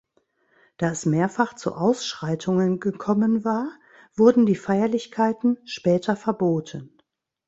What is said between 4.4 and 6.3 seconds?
die Feierlichkeiten später